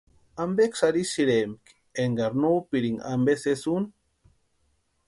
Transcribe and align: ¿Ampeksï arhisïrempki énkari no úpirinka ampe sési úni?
¿Ampeksï 0.43 0.83
arhisïrempki 0.87 1.71
énkari 2.03 2.37
no 2.41 2.49
úpirinka 2.59 3.03
ampe 3.13 3.33
sési 3.43 3.67
úni? 3.75 3.89